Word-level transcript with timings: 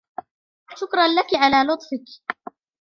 شكراً 0.75 1.07
لكِ 1.07 1.27
على 1.33 1.73
لطفكِ. 1.73 2.05